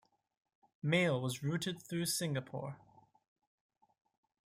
Mail 0.81 1.21
was 1.21 1.43
routed 1.43 1.79
through 1.79 2.07
Singapore. 2.07 2.75